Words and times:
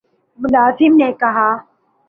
ملازم 0.39 0.91
نے 0.99 1.11
کہا 1.21 1.49